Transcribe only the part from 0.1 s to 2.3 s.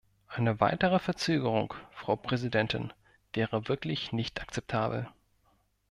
Eine weitere Verzögerung, Frau